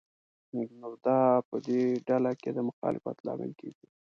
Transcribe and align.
نو 0.79 0.89
دا 1.05 1.19
په 1.49 1.55
دې 1.67 1.81
ډله 2.07 2.31
کې 2.41 2.49
د 2.53 2.57
مخالفت 2.69 3.17
لامل 3.27 3.51
کېږي. 3.59 3.87